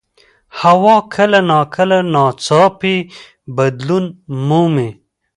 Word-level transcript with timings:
هوا 0.59 0.97
کله 1.13 1.39
ناکله 1.49 1.99
ناڅاپي 2.13 2.95
بدلون 3.55 4.05
مومي 4.47 4.89